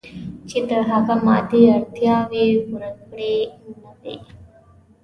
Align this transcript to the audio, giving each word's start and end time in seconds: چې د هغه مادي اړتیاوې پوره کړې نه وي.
چې 0.49 0.57
د 0.69 0.71
هغه 0.89 1.15
مادي 1.25 1.61
اړتیاوې 1.75 2.45
پوره 2.65 2.91
کړې 3.01 3.35
نه 3.81 3.89
وي. 4.01 4.15